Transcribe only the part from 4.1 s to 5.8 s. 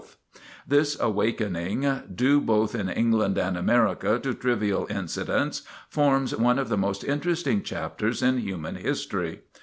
to trivial incidents,